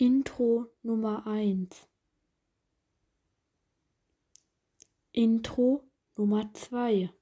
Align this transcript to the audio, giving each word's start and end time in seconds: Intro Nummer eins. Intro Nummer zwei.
Intro 0.00 0.68
Nummer 0.84 1.26
eins. 1.26 1.88
Intro 5.10 5.90
Nummer 6.14 6.54
zwei. 6.54 7.12